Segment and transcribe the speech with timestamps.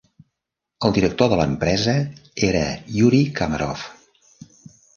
[0.87, 1.95] El director de l'empresa
[2.49, 2.65] era
[2.97, 3.87] Yury Komarov.